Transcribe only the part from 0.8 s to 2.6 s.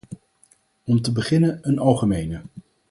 Om te beginnen een algemene.